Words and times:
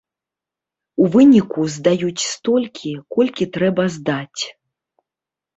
У 1.03 1.09
выніку 1.15 1.67
здаюць 1.75 2.27
столькі, 2.31 2.95
колькі 3.19 3.49
трэба 3.59 3.83
здаць. 3.97 4.41